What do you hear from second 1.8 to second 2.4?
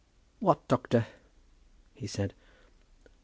he said.